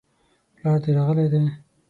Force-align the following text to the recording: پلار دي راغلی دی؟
پلار 0.55 0.77
دي 0.83 0.91
راغلی 0.97 1.25
دی؟ 1.31 1.41